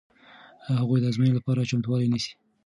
هغوی 0.81 0.99
د 1.01 1.05
ازموینې 1.09 1.33
لپاره 1.37 1.67
چمتووالی 1.69 2.11
نیسي. 2.13 2.31